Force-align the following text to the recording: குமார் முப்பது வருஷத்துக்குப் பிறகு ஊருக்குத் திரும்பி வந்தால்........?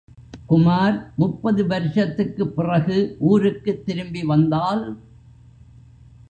குமார் 0.45 1.13
முப்பது 1.15 1.67
வருஷத்துக்குப் 1.67 2.55
பிறகு 2.55 3.15
ஊருக்குத் 3.19 3.85
திரும்பி 3.85 4.23
வந்தால்........? 4.23 4.83